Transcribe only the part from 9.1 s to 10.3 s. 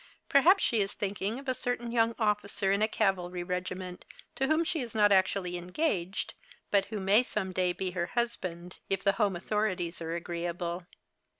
home authorities are